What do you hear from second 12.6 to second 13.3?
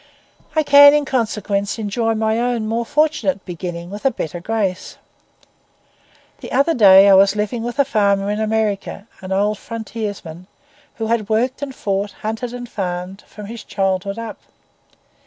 farmed,